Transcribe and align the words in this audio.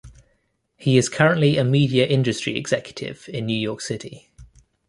He 0.77 0.97
is 0.97 1.09
currently 1.09 1.59
a 1.59 1.63
media 1.63 2.07
industry 2.07 2.57
executive 2.57 3.29
in 3.31 3.45
New 3.45 3.53
York 3.55 3.81
City. 3.81 4.31